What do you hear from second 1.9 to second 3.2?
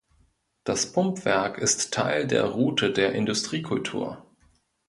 Teil der Route der